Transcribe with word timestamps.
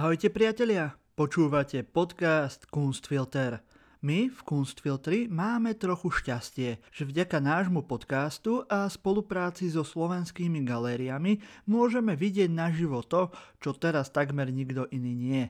Ahojte 0.00 0.32
priatelia, 0.32 0.96
počúvate 1.12 1.84
podcast 1.84 2.64
Kunstfilter. 2.72 3.60
My 4.00 4.32
v 4.32 4.40
Kunstfiltri 4.48 5.28
máme 5.28 5.76
trochu 5.76 6.08
šťastie, 6.08 6.80
že 6.88 7.04
vďaka 7.04 7.36
nášmu 7.36 7.84
podcastu 7.84 8.64
a 8.72 8.88
spolupráci 8.88 9.68
so 9.68 9.84
slovenskými 9.84 10.64
galériami 10.64 11.44
môžeme 11.68 12.16
vidieť 12.16 12.48
naživo 12.48 13.04
to, 13.04 13.28
čo 13.60 13.76
teraz 13.76 14.08
takmer 14.08 14.48
nikto 14.48 14.88
iný 14.88 15.12
nie. 15.12 15.44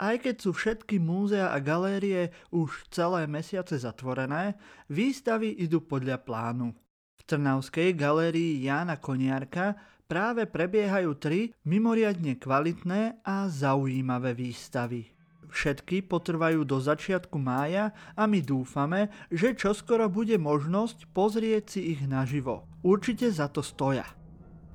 Aj 0.00 0.16
keď 0.16 0.40
sú 0.40 0.56
všetky 0.56 0.96
múzea 0.96 1.52
a 1.52 1.60
galérie 1.60 2.32
už 2.48 2.88
celé 2.88 3.28
mesiace 3.28 3.76
zatvorené, 3.76 4.56
výstavy 4.88 5.52
idú 5.52 5.84
podľa 5.84 6.16
plánu. 6.24 6.72
V 7.20 7.22
Trnavskej 7.28 7.92
galérii 7.92 8.64
Jána 8.64 8.96
Koniarka 8.96 9.76
práve 10.12 10.44
prebiehajú 10.44 11.16
tri 11.16 11.56
mimoriadne 11.64 12.36
kvalitné 12.36 13.24
a 13.24 13.48
zaujímavé 13.48 14.36
výstavy. 14.36 15.08
Všetky 15.48 16.04
potrvajú 16.04 16.68
do 16.68 16.76
začiatku 16.76 17.40
mája 17.40 17.96
a 18.12 18.28
my 18.28 18.44
dúfame, 18.44 19.08
že 19.32 19.56
čoskoro 19.56 20.12
bude 20.12 20.36
možnosť 20.36 21.08
pozrieť 21.16 21.64
si 21.76 21.96
ich 21.96 22.04
naživo. 22.04 22.68
Určite 22.84 23.32
za 23.32 23.48
to 23.48 23.64
stoja. 23.64 24.04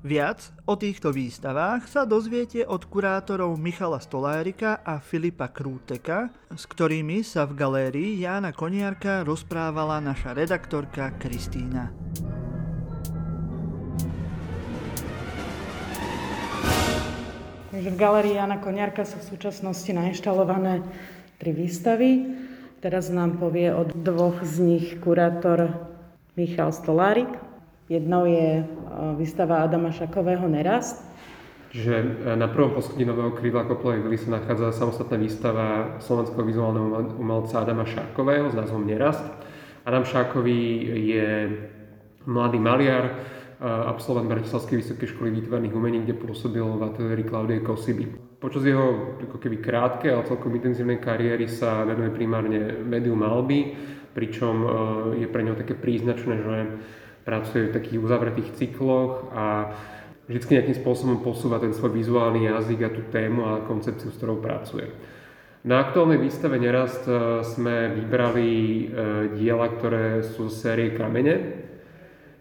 Viac 0.02 0.54
o 0.66 0.74
týchto 0.74 1.14
výstavách 1.14 1.86
sa 1.86 2.02
dozviete 2.02 2.66
od 2.66 2.86
kurátorov 2.86 3.58
Michala 3.58 3.98
Stolárika 4.02 4.82
a 4.82 4.98
Filipa 4.98 5.50
Krúteka, 5.50 6.34
s 6.50 6.66
ktorými 6.66 7.22
sa 7.22 7.46
v 7.46 7.58
galérii 7.58 8.22
Jána 8.22 8.54
Koniarka 8.54 9.22
rozprávala 9.26 10.02
naša 10.02 10.34
redaktorka 10.34 11.14
Kristýna. 11.18 11.90
Takže 17.78 17.94
v 17.94 18.02
galerii 18.02 18.34
Jana 18.34 18.58
Koniarka 18.58 19.06
sú 19.06 19.22
v 19.22 19.38
súčasnosti 19.38 19.86
nainštalované 19.94 20.82
tri 21.38 21.54
výstavy. 21.54 22.26
Teraz 22.82 23.06
nám 23.06 23.38
povie 23.38 23.70
od 23.70 23.94
dvoch 23.94 24.42
z 24.42 24.66
nich 24.66 24.86
kurátor 24.98 25.78
Michal 26.34 26.74
Stolárik. 26.74 27.30
Jednou 27.86 28.26
je 28.26 28.50
e, 28.58 28.64
výstava 29.14 29.62
Adama 29.62 29.94
Šakového 29.94 30.50
Nerast. 30.50 31.06
Čiže 31.70 31.94
e, 32.02 32.34
na 32.34 32.50
prvom 32.50 32.74
poschodí 32.74 33.06
nového 33.06 33.30
krídla 33.38 33.62
Koplovej 33.62 34.02
vily 34.02 34.18
sa 34.18 34.42
nachádza 34.42 34.74
samostatná 34.74 35.14
výstava 35.14 36.02
slovenského 36.02 36.42
vizuálneho 36.42 37.14
umelca 37.14 37.62
Adama 37.62 37.86
Šákového 37.86 38.50
s 38.50 38.58
názvom 38.58 38.90
Nerast. 38.90 39.22
Adam 39.86 40.02
Šákový 40.02 40.82
je 41.14 41.30
mladý 42.26 42.58
maliar, 42.58 43.37
absolvent 43.58 44.30
Bratislavskej 44.30 44.78
vysokej 44.78 45.18
školy 45.18 45.34
výtvarných 45.34 45.74
umení, 45.74 45.98
kde 46.06 46.14
pôsobil 46.14 46.62
v 46.62 46.82
ateliéri 46.86 47.26
Klaudie 47.26 47.58
Kosiby. 47.58 48.06
Počas 48.38 48.62
jeho 48.62 49.18
ako 49.18 49.34
keby 49.42 49.58
krátkej, 49.58 50.14
ale 50.14 50.30
celkom 50.30 50.54
intenzívnej 50.54 51.02
kariéry 51.02 51.50
sa 51.50 51.82
venuje 51.82 52.14
primárne 52.14 52.78
médiu 52.86 53.18
malby, 53.18 53.74
pričom 54.14 54.54
e, 54.62 54.66
je 55.22 55.28
pre 55.30 55.42
neho 55.42 55.58
také 55.58 55.74
príznačné, 55.74 56.34
že 56.38 56.56
pracuje 57.26 57.66
v 57.66 57.74
takých 57.74 57.98
uzavretých 57.98 58.54
cykloch 58.54 59.34
a 59.34 59.74
vždy 60.30 60.62
nejakým 60.62 60.78
spôsobom 60.78 61.18
posúva 61.26 61.58
ten 61.58 61.74
svoj 61.74 61.98
vizuálny 61.98 62.46
jazyk 62.46 62.80
a 62.86 62.94
tú 62.94 63.02
tému 63.10 63.40
a 63.42 63.52
koncepciu, 63.66 64.14
s 64.14 64.18
ktorou 64.22 64.38
pracuje. 64.38 64.86
Na 65.66 65.82
aktuálnej 65.82 66.22
výstave 66.22 66.62
Nerast 66.62 67.10
e, 67.10 67.42
sme 67.42 67.90
vybrali 67.90 68.50
e, 68.54 68.84
diela, 69.34 69.66
ktoré 69.66 70.22
sú 70.22 70.46
z 70.46 70.62
série 70.62 70.94
Kamene, 70.94 71.67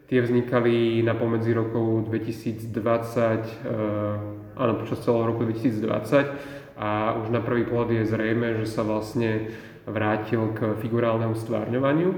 Tie 0.07 0.23
vznikali 0.23 1.03
na 1.03 1.11
pomedzi 1.19 1.51
rokov 1.51 2.07
2020, 2.07 2.71
eh, 3.43 4.55
áno, 4.55 4.73
počas 4.79 5.03
celého 5.03 5.27
roku 5.27 5.43
2020 5.43 6.31
a 6.79 7.19
už 7.19 7.27
na 7.27 7.43
prvý 7.43 7.67
pohľad 7.67 7.91
je 7.91 8.03
zrejme, 8.07 8.55
že 8.63 8.71
sa 8.71 8.87
vlastne 8.87 9.51
vrátil 9.83 10.55
k 10.55 10.79
figurálnemu 10.79 11.35
stvárňovaniu, 11.35 12.15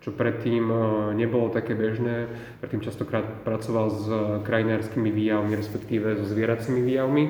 čo 0.00 0.16
predtým 0.16 0.64
eh, 0.64 0.80
nebolo 1.12 1.52
také 1.52 1.76
bežné. 1.76 2.24
Predtým 2.64 2.80
častokrát 2.80 3.44
pracoval 3.44 3.86
s 3.92 4.04
krajinárskymi 4.48 5.12
výjavmi, 5.12 5.60
respektíve 5.60 6.16
so 6.16 6.24
zvieracími 6.24 6.80
výjavmi. 6.80 7.24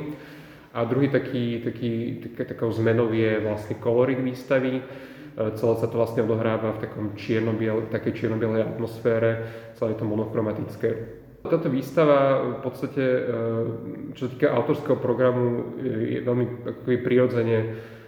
A 0.70 0.86
druhý 0.86 1.10
taký, 1.10 1.66
taký, 1.66 2.22
takou 2.46 2.70
zmenou 2.70 3.10
je 3.10 3.42
vlastne 3.42 3.74
kolorit 3.74 4.22
výstavy, 4.22 4.86
celé 5.36 5.72
sa 5.76 5.86
to 5.86 6.00
vlastne 6.00 6.24
odohráva 6.24 6.76
v 6.76 6.82
takom 6.88 7.04
čierno-biel, 7.12 7.92
takej 7.92 8.24
čierno-bielej 8.24 8.72
atmosfére, 8.72 9.30
celé 9.76 9.92
je 9.92 10.00
to 10.00 10.08
monochromatické. 10.08 10.88
Táto 11.46 11.70
výstava 11.70 12.42
v 12.58 12.60
podstate, 12.64 13.04
e, 13.04 13.20
čo 14.16 14.26
sa 14.26 14.30
týka 14.32 14.48
autorského 14.50 14.98
programu, 14.98 15.76
je 15.84 16.18
veľmi 16.24 16.46
prirodzene 17.04 17.58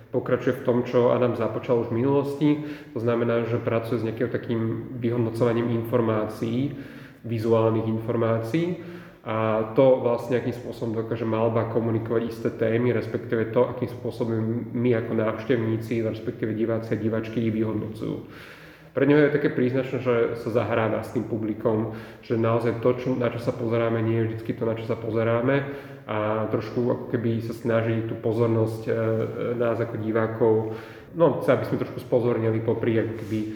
pokračuje 0.09 0.57
v 0.59 0.65
tom, 0.65 0.89
čo 0.89 1.13
Adam 1.13 1.37
započal 1.37 1.85
už 1.85 1.93
v 1.93 2.01
minulosti. 2.01 2.51
To 2.97 2.99
znamená, 3.05 3.45
že 3.45 3.61
pracuje 3.61 4.01
s 4.01 4.07
nejakým 4.09 4.33
takým 4.33 4.61
vyhodnocovaním 4.97 5.69
informácií, 5.85 6.73
vizuálnych 7.29 7.85
informácií 7.85 8.81
a 9.29 9.37
to 9.77 10.01
vlastne 10.01 10.41
akým 10.41 10.57
spôsobom 10.57 11.05
dokáže 11.05 11.29
malba 11.29 11.69
komunikovať 11.69 12.23
isté 12.33 12.49
témy, 12.49 12.97
respektíve 12.97 13.53
to, 13.53 13.69
akým 13.69 13.93
spôsobom 13.93 14.73
my 14.73 14.97
ako 14.97 15.13
návštevníci, 15.21 16.01
respektíve 16.01 16.57
diváci 16.57 16.97
a 16.97 17.01
divačky 17.01 17.45
ich 17.45 17.53
vyhodnocujú. 17.53 18.25
Pre 18.97 19.05
neho 19.05 19.29
je 19.29 19.37
také 19.37 19.53
príznačné, 19.53 20.01
že 20.01 20.15
sa 20.41 20.49
zahráva 20.49 21.05
s 21.05 21.13
tým 21.13 21.29
publikom, 21.29 21.93
že 22.25 22.41
naozaj 22.41 22.81
to, 22.81 22.97
čo, 22.97 23.13
na 23.21 23.29
čo 23.29 23.37
sa 23.37 23.53
pozeráme, 23.53 24.01
nie 24.01 24.17
je 24.17 24.29
vždy 24.33 24.53
to, 24.57 24.65
na 24.65 24.75
čo 24.81 24.89
sa 24.89 24.97
pozeráme 24.97 25.57
a 26.09 26.49
trošku 26.49 26.89
ako 26.89 27.05
keby 27.13 27.45
sa 27.45 27.53
snaží 27.53 28.09
tú 28.09 28.17
pozornosť 28.17 28.81
e, 28.89 28.93
nás 29.61 29.77
ako 29.77 29.97
divákov, 30.01 30.73
no 31.13 31.45
chce, 31.45 31.53
aby 31.53 31.65
sme 31.69 31.83
trošku 31.85 32.01
spozornili 32.01 32.65
popri 32.65 32.97
ako 32.97 33.15
keby 33.21 33.39
e, 33.45 33.49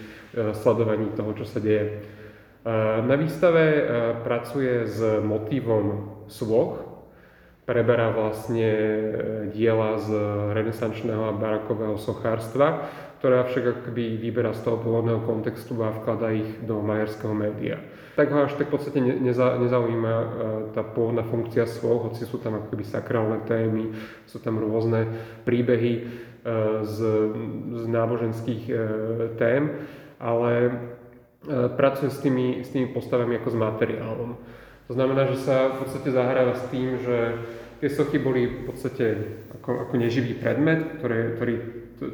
sledovaní 0.52 1.08
toho, 1.16 1.32
čo 1.32 1.48
sa 1.48 1.64
deje. 1.64 2.04
Na 3.02 3.18
výstave 3.18 3.64
e, 3.74 3.82
pracuje 4.22 4.86
s 4.86 5.02
motívom 5.18 6.14
sloh, 6.30 6.78
preberá 7.66 8.14
vlastne 8.14 8.70
e, 8.70 8.86
diela 9.50 9.98
z 9.98 10.14
renesančného 10.54 11.26
a 11.26 11.34
barakového 11.34 11.98
sochárstva, 11.98 12.86
ktoré 13.18 13.50
však 13.50 13.64
akoby 13.82 14.14
vyberá 14.14 14.54
z 14.54 14.62
toho 14.62 14.78
pôvodného 14.78 15.26
kontextu 15.26 15.74
a 15.82 15.90
vklada 15.90 16.30
ich 16.30 16.62
do 16.62 16.78
majerského 16.78 17.34
média. 17.34 17.82
Tak 18.14 18.30
ho 18.30 18.46
až 18.46 18.54
tak 18.54 18.70
v 18.70 18.74
podstate 18.78 18.98
neza, 19.02 19.58
nezaujíma 19.58 20.14
tá 20.70 20.86
pôvodná 20.86 21.26
funkcia 21.26 21.66
svoch, 21.66 22.14
hoci 22.14 22.22
sú 22.28 22.38
tam 22.38 22.62
akoby 22.62 22.86
sakrálne 22.86 23.42
témy, 23.42 23.90
sú 24.30 24.38
tam 24.38 24.60
rôzne 24.60 25.08
príbehy 25.48 25.92
z, 26.82 26.96
z 27.72 27.84
náboženských 27.88 28.62
tém, 29.40 29.62
ale 30.20 30.76
pracuje 31.74 32.10
s 32.10 32.18
tými, 32.22 32.62
s 32.62 32.70
tými 32.70 32.94
postavami 32.94 33.38
ako 33.38 33.48
s 33.50 33.58
materiálom. 33.58 34.30
To 34.86 34.92
znamená, 34.94 35.26
že 35.30 35.42
sa 35.42 35.74
v 35.74 35.86
podstate 35.86 36.08
zahráva 36.14 36.54
s 36.54 36.64
tým, 36.70 36.98
že 37.02 37.16
tie 37.82 37.90
sochy 37.90 38.22
boli 38.22 38.46
v 38.46 38.62
podstate 38.70 39.06
ako, 39.58 39.88
ako 39.88 39.94
neživý 39.98 40.38
predmet, 40.38 41.02
ktoré, 41.02 41.34
ktorý, 41.34 41.54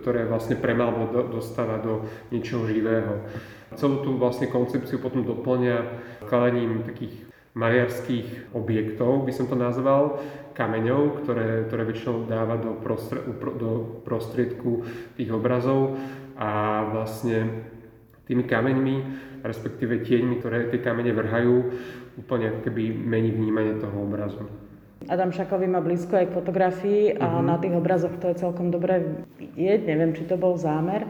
ktoré 0.00 0.20
vlastne 0.24 0.56
premalbo 0.56 1.12
do, 1.12 1.20
dostáva 1.40 1.76
do 1.80 2.08
niečoho 2.32 2.64
živého. 2.64 3.24
Celú 3.76 4.00
tú 4.00 4.16
vlastne 4.16 4.48
koncepciu 4.48 4.96
potom 4.96 5.28
doplňa 5.28 5.76
vkladaním 6.24 6.88
takých 6.88 7.28
maliarských 7.52 8.54
objektov, 8.56 9.28
by 9.28 9.32
som 9.34 9.50
to 9.50 9.56
nazval, 9.58 10.22
kameňov, 10.56 11.22
ktoré, 11.22 11.68
ktoré 11.68 11.82
väčšinou 11.84 12.24
dáva 12.30 12.56
do, 12.56 12.78
prostred, 12.80 13.22
do 13.58 14.02
prostriedku 14.06 14.88
tých 15.20 15.30
obrazov 15.30 15.98
a 16.38 16.82
vlastne 16.90 17.66
tými 18.28 18.44
kameňmi, 18.44 18.96
respektíve 19.42 20.04
tieňmi, 20.04 20.38
ktoré 20.44 20.68
tie 20.68 20.84
kamene 20.84 21.16
vrhajú, 21.16 21.56
úplne 22.20 22.60
keby 22.60 22.92
mení 22.92 23.32
vnímanie 23.32 23.80
toho 23.80 24.04
obrazu. 24.04 24.44
Adam 25.08 25.32
Šakový 25.32 25.70
má 25.70 25.80
blízko 25.80 26.20
aj 26.20 26.26
k 26.28 26.36
fotografii 26.36 27.02
a 27.16 27.38
uh-huh. 27.38 27.46
na 27.46 27.56
tých 27.56 27.72
obrazoch 27.72 28.12
to 28.20 28.34
je 28.34 28.42
celkom 28.42 28.68
dobre 28.68 29.24
vidieť. 29.38 29.86
Neviem, 29.86 30.12
či 30.12 30.26
to 30.26 30.36
bol 30.36 30.58
zámer. 30.58 31.06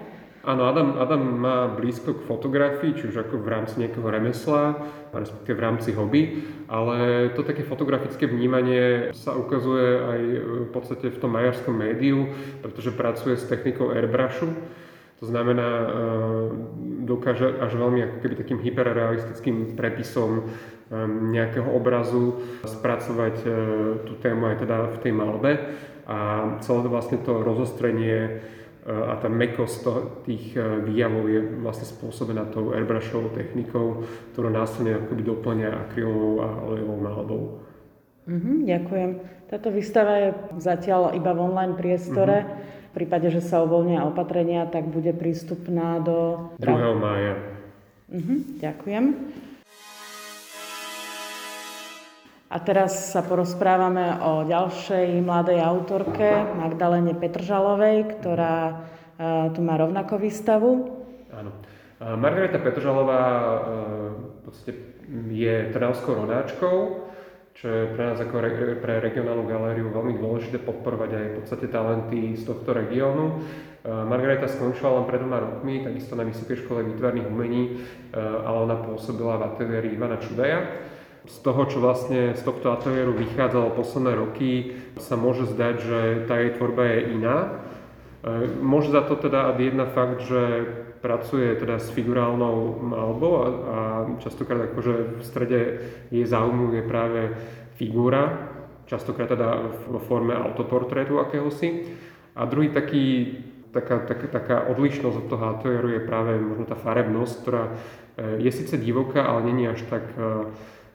Áno, 0.46 0.70
Adam, 0.70 0.96
Adam 1.02 1.22
má 1.34 1.66
blízko 1.66 2.14
k 2.14 2.25
fotografii, 2.25 2.94
či 2.94 3.10
už 3.10 3.26
ako 3.26 3.43
v 3.43 3.48
rámci 3.52 3.82
nejakého 3.82 4.06
remesla, 4.06 4.81
respektíve 5.10 5.58
v 5.58 5.64
rámci 5.66 5.90
hobby, 5.93 6.46
ale 6.70 7.28
to 7.34 7.43
také 7.43 7.66
fotografické 7.66 8.31
vnímanie 8.31 9.10
sa 9.19 9.34
ukazuje 9.34 9.87
aj 9.98 10.20
v 10.62 10.70
podstate 10.70 11.10
v 11.10 11.19
tom 11.19 11.34
majarskom 11.34 11.75
médiu, 11.75 12.32
pretože 12.62 12.94
pracuje 12.94 13.34
s 13.34 13.50
technikou 13.50 13.90
airbrushu, 13.90 14.48
to 15.19 15.26
znamená, 15.26 15.67
e, 15.67 15.87
dokáže 17.03 17.59
až 17.59 17.75
veľmi 17.75 18.00
ako 18.06 18.17
keby 18.23 18.35
takým 18.38 18.62
hyperrealistickým 18.62 19.75
prepisom 19.75 20.31
e, 20.38 20.43
nejakého 21.35 21.67
obrazu 21.75 22.38
spracovať 22.62 23.37
e, 23.43 23.49
tú 24.06 24.15
tému 24.23 24.47
aj 24.47 24.56
teda 24.62 24.76
v 24.94 24.99
tej 25.03 25.12
malbe 25.12 25.50
a 26.06 26.17
celé 26.62 26.79
to 26.87 26.91
vlastne 26.91 27.19
to 27.20 27.43
rozostrenie 27.43 28.41
a 28.88 29.20
tá 29.20 29.29
mekosť 29.29 29.85
tých 30.25 30.56
výjavov 30.56 31.29
je 31.29 31.61
vlastne 31.61 31.85
spôsobená 31.85 32.49
tou 32.49 32.73
airbrushovou 32.73 33.37
technikou, 33.37 34.09
ktorú 34.32 34.49
následne 34.49 34.97
akoby 35.05 35.29
doplňa 35.29 35.69
akrylovou 35.76 36.35
a 36.41 36.49
olejovou 36.65 36.97
malbou. 36.97 37.43
Mm-hmm, 38.25 38.56
ďakujem. 38.65 39.11
Táto 39.53 39.69
výstava 39.69 40.12
je 40.17 40.29
zatiaľ 40.56 41.12
iba 41.12 41.37
v 41.37 41.41
online 41.53 41.76
priestore. 41.76 42.49
Uh-huh. 42.49 42.77
V 42.88 43.05
prípade, 43.05 43.29
že 43.29 43.44
sa 43.44 43.61
uvoľnia 43.61 44.08
opatrenia, 44.08 44.64
tak 44.64 44.88
bude 44.88 45.12
prístupná 45.12 46.00
do... 46.00 46.49
2. 46.56 46.69
mája. 46.96 47.37
Uh-huh, 48.08 48.40
ďakujem. 48.56 49.05
A 52.49 52.56
teraz 52.64 53.12
sa 53.12 53.20
porozprávame 53.20 54.17
o 54.25 54.49
ďalšej 54.49 55.20
mladej 55.20 55.61
autorke, 55.61 56.49
Magdalene 56.56 57.12
Petržalovej, 57.12 58.17
ktorá 58.17 58.73
uh, 58.73 59.52
tu 59.52 59.61
má 59.61 59.76
rovnako 59.76 60.17
výstavu. 60.17 60.70
Áno. 61.29 61.52
Margareta 61.99 62.56
Petržalová 62.56 63.20
uh, 63.20 63.52
v 64.17 64.38
podstate 64.49 64.73
je 65.29 65.55
trnavskou 65.76 66.25
rodáčkou, 66.25 67.07
čo 67.58 67.66
je 67.66 67.90
pre 67.90 68.02
nás 68.06 68.19
ako 68.22 68.38
re, 68.38 68.78
pre 68.78 69.02
regionálnu 69.02 69.43
galériu 69.50 69.90
veľmi 69.90 70.14
dôležité 70.22 70.62
podporovať 70.62 71.10
aj 71.10 71.26
v 71.26 71.37
podstate 71.43 71.66
talenty 71.66 72.38
z 72.38 72.46
tohto 72.46 72.70
regiónu. 72.70 73.43
Margareta 73.82 74.46
skončila 74.46 75.02
len 75.02 75.10
pred 75.10 75.19
dvoma 75.19 75.43
rokmi, 75.43 75.82
takisto 75.82 76.14
na 76.14 76.22
Vysokej 76.22 76.62
škole 76.62 76.87
výtvarných 76.87 77.26
umení, 77.26 77.82
ale 78.14 78.58
ona 78.62 78.78
pôsobila 78.78 79.43
v 79.43 79.46
ateliéri 79.50 79.90
Ivana 79.90 80.22
Čudaja 80.22 80.87
z 81.28 81.37
toho, 81.44 81.69
čo 81.69 81.78
vlastne 81.84 82.32
z 82.32 82.43
tohto 82.43 82.72
ateliéru 82.72 83.12
vychádzalo 83.12 83.76
posledné 83.76 84.12
roky, 84.16 84.81
sa 84.96 85.20
môže 85.20 85.44
zdať, 85.52 85.75
že 85.76 86.00
tá 86.25 86.40
jej 86.40 86.56
tvorba 86.56 86.88
je 86.88 87.00
iná. 87.20 87.37
E, 88.25 88.49
môže 88.64 88.88
za 88.88 89.05
to 89.05 89.20
teda 89.20 89.52
jedna 89.60 89.84
fakt, 89.93 90.25
že 90.25 90.64
pracuje 91.00 91.54
teda 91.56 91.78
s 91.78 91.90
figurálnou 91.90 92.78
malbou 92.82 93.32
a, 93.38 93.46
a 93.46 93.78
častokrát 94.18 94.72
akože 94.72 94.94
v 95.18 95.22
strede 95.22 95.60
jej 96.10 96.26
záujmu 96.26 96.74
je 96.74 96.82
práve 96.82 97.20
figúra, 97.78 98.50
častokrát 98.86 99.28
teda 99.28 99.62
vo 99.86 99.98
forme 99.98 100.34
autoportrétu 100.34 101.20
akéhosi. 101.22 101.94
A 102.36 102.46
druhý 102.46 102.70
taký, 102.70 103.38
taká, 103.70 104.06
taká, 104.06 104.26
taká 104.26 104.56
odlišnosť 104.70 105.16
od 105.16 105.26
toho 105.26 105.44
ateliéru 105.58 105.88
je 105.94 106.02
práve 106.06 106.38
možno 106.38 106.64
tá 106.66 106.74
farebnosť, 106.78 107.34
ktorá 107.42 107.64
e, 107.66 107.72
je 108.46 108.50
síce 108.54 108.78
divoká, 108.78 109.26
ale 109.26 109.50
není 109.50 109.66
až 109.66 109.82
tak 109.90 110.06
e, 110.14 110.46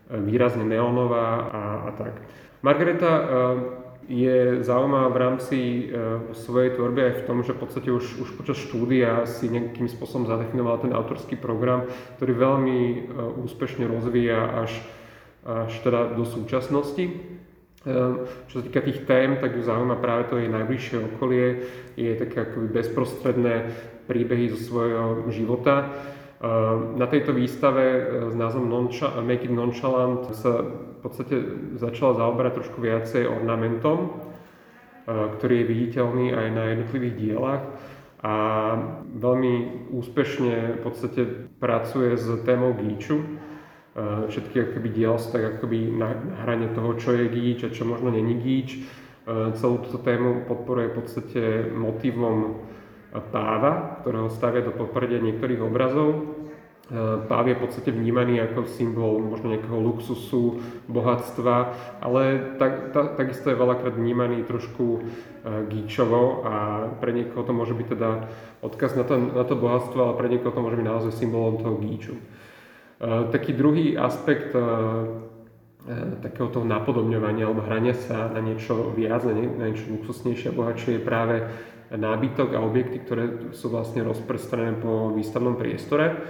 výrazne 0.10 0.64
neonová 0.64 1.28
a, 1.52 1.64
a 1.88 1.90
tak. 1.96 2.14
Margareta 2.64 3.12
eh, 3.20 3.26
je 4.10 4.64
zaujímavá 4.64 5.08
v 5.10 5.22
rámci 5.22 5.58
eh, 5.60 5.88
svojej 6.36 6.76
tvorby 6.76 7.00
aj 7.04 7.14
v 7.24 7.26
tom, 7.28 7.38
že 7.44 7.56
v 7.56 7.62
podstate 7.64 7.90
už, 7.92 8.20
už 8.20 8.30
počas 8.36 8.60
štúdia 8.60 9.24
si 9.24 9.48
nejakým 9.48 9.88
spôsobom 9.88 10.28
zadefinovala 10.28 10.84
ten 10.84 10.92
autorský 10.92 11.40
program, 11.40 11.88
ktorý 12.20 12.34
veľmi 12.36 12.80
eh, 12.84 12.98
úspešne 13.44 13.88
rozvíja 13.88 14.68
až, 14.68 14.72
až 15.44 15.74
teda 15.84 16.16
do 16.16 16.24
súčasnosti. 16.24 17.36
Čo 18.48 18.54
sa 18.56 18.64
týka 18.64 18.80
tých 18.80 19.04
tém, 19.04 19.36
tak 19.44 19.60
ju 19.60 19.62
zaujíma 19.68 20.00
práve 20.00 20.32
to 20.32 20.40
jej 20.40 20.48
najbližšie 20.48 21.04
okolie, 21.04 21.68
je 22.00 22.16
také 22.16 22.48
akoby 22.48 22.72
bezprostredné 22.80 23.76
príbehy 24.08 24.56
zo 24.56 24.60
svojho 24.72 25.28
života. 25.36 25.92
Ehm, 26.44 27.00
na 27.00 27.08
tejto 27.08 27.32
výstave 27.32 27.84
e, 27.88 28.02
s 28.28 28.36
názvom 28.36 28.68
Make 29.24 29.48
it 29.48 29.54
Nonchalant 29.56 30.28
sa 30.36 30.60
v 30.60 31.00
podstate 31.00 31.40
začala 31.80 32.20
zaoberať 32.20 32.60
trošku 32.60 32.84
viacej 32.84 33.32
ornamentom, 33.32 34.00
e, 34.04 34.08
ktorý 35.40 35.64
je 35.64 35.70
viditeľný 35.72 36.36
aj 36.36 36.48
na 36.52 36.64
jednotlivých 36.76 37.16
dielach 37.16 37.64
a 38.28 38.36
veľmi 39.24 39.88
úspešne 39.96 40.80
v 40.80 40.82
podstate 40.84 41.22
pracuje 41.64 42.20
s 42.20 42.28
témou 42.44 42.76
gíču. 42.76 43.24
E, 43.24 43.26
všetky 44.28 44.68
akoby 44.68 44.90
diela 44.92 45.16
sú 45.24 45.32
tak 45.32 45.48
akoby 45.48 45.96
na 45.96 46.12
hrane 46.44 46.76
toho, 46.76 47.00
čo 47.00 47.16
je 47.16 47.32
gíč 47.32 47.72
a 47.72 47.72
čo 47.72 47.88
možno 47.88 48.12
není 48.12 48.36
gíč. 48.44 48.84
Celú 49.56 49.80
túto 49.80 50.04
tému 50.04 50.44
podporuje 50.52 50.92
v 50.92 50.98
podstate 51.00 51.42
motivom 51.72 52.60
páva, 53.32 54.02
ktorého 54.02 54.28
stavia 54.34 54.66
do 54.66 54.74
popredia 54.74 55.22
niektorých 55.22 55.62
obrazov. 55.62 56.33
E, 56.84 56.96
páv 57.32 57.48
je 57.48 57.56
v 57.56 57.64
podstate 57.64 57.90
vnímaný 57.96 58.44
ako 58.44 58.68
symbol 58.68 59.24
možno 59.24 59.56
nejakého 59.56 59.80
luxusu, 59.80 60.60
bohatstva, 60.92 61.72
ale 62.04 62.52
tak, 62.60 62.92
ta, 62.92 63.08
takisto 63.16 63.48
je 63.48 63.56
veľakrát 63.56 63.96
vnímaný 63.96 64.44
trošku 64.44 65.00
e, 65.00 65.02
gíčovo 65.72 66.44
a 66.44 66.54
pre 67.00 67.16
niekoho 67.16 67.48
to 67.48 67.56
môže 67.56 67.72
byť 67.72 67.88
teda 67.88 68.28
odkaz 68.60 69.00
na 69.00 69.08
to, 69.08 69.16
na 69.16 69.48
to 69.48 69.56
bohatstvo, 69.56 70.12
ale 70.12 70.20
pre 70.20 70.28
niekoho 70.28 70.52
to 70.52 70.60
môže 70.60 70.76
byť 70.76 70.88
naozaj 70.92 71.12
symbolom 71.16 71.56
toho 71.64 71.80
gíču. 71.80 72.20
E, 72.20 72.22
taký 73.32 73.56
druhý 73.56 73.96
aspekt 73.96 74.52
takého 76.24 76.48
toho 76.48 76.64
napodobňovania 76.64 77.44
alebo 77.44 77.60
hrania 77.68 77.92
sa 77.92 78.32
na 78.32 78.40
niečo 78.40 78.96
viac, 78.96 79.28
na, 79.28 79.36
niečo 79.36 79.92
luxusnejšie 79.92 80.52
a 80.52 80.56
bohatšie 80.56 80.96
je 80.96 81.04
práve 81.04 81.44
nábytok 81.92 82.56
a 82.56 82.64
objekty, 82.64 83.04
ktoré 83.04 83.52
sú 83.52 83.68
vlastne 83.68 84.00
rozprestrené 84.08 84.80
po 84.80 85.12
výstavnom 85.12 85.60
priestore. 85.60 86.24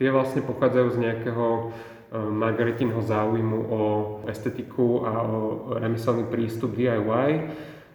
Tie 0.00 0.08
vlastne 0.08 0.40
pochádzajú 0.40 0.96
z 0.96 0.98
nejakého 1.04 1.46
e, 1.52 1.62
Margaritinho 2.16 3.04
záujmu 3.04 3.58
o 3.68 3.82
estetiku 4.32 5.04
a 5.04 5.12
o 5.20 5.40
remeselný 5.76 6.24
prístup 6.24 6.72
DIY. 6.72 7.28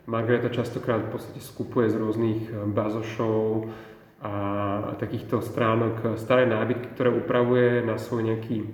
Margareta 0.06 0.54
častokrát 0.54 1.02
v 1.02 1.18
podstate 1.18 1.42
skupuje 1.42 1.90
z 1.90 1.98
rôznych 1.98 2.42
e, 2.46 2.70
bazošov 2.70 3.74
a 4.22 4.34
takýchto 5.02 5.42
stránok 5.42 6.14
staré 6.22 6.46
nábytky, 6.46 6.94
ktoré 6.94 7.10
upravuje 7.10 7.82
na 7.82 7.98
svoj 7.98 8.30
nejaký, 8.30 8.70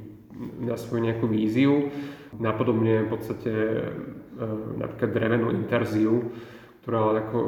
na 0.59 0.75
svoju 0.75 0.99
nejakú 0.99 1.23
víziu. 1.31 1.87
Napodobne 2.35 3.07
v 3.07 3.15
podstate 3.15 3.51
e, 3.55 4.45
napríklad 4.75 5.07
drevenú 5.15 5.55
interziu, 5.55 6.35
ktorá 6.83 7.15
ako 7.23 7.39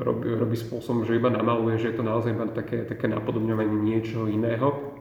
robí, 0.00 0.28
robí 0.32 0.56
spôsobom, 0.56 1.04
že 1.04 1.16
iba 1.16 1.28
namaluje, 1.28 1.80
že 1.80 1.92
je 1.92 1.96
to 2.00 2.04
naozaj 2.04 2.32
iba 2.32 2.46
také, 2.48 2.84
také 2.88 3.10
napodobňovanie 3.10 3.76
niečoho 3.76 4.30
iného. 4.30 4.92